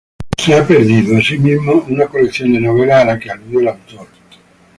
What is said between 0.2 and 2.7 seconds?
Se ha perdido, asimismo, una colección de